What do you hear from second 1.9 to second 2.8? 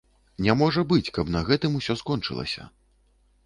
скончылася.